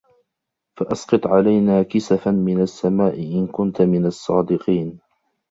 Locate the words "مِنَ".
2.31-2.61, 3.81-4.05